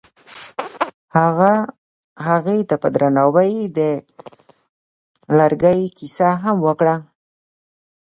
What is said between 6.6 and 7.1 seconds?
وکړه.